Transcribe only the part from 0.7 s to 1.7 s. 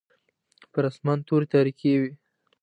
پر اسمان توري